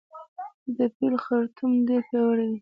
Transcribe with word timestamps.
د 0.75 0.77
پیل 0.95 1.15
خرطوم 1.25 1.71
ډیر 1.87 2.01
پیاوړی 2.09 2.45
وي 2.49 2.57